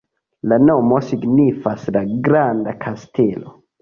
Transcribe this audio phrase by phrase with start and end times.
[0.53, 3.55] La nomo signifas: "la granda kastelo".